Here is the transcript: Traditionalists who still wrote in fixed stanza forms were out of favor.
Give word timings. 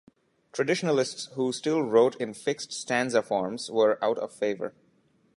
Traditionalists 0.51 1.25
who 1.35 1.53
still 1.53 1.83
wrote 1.83 2.15
in 2.15 2.33
fixed 2.33 2.73
stanza 2.73 3.21
forms 3.21 3.69
were 3.69 4.03
out 4.03 4.17
of 4.17 4.33
favor. 4.33 4.73